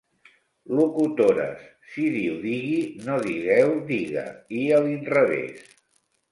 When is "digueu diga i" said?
3.29-4.67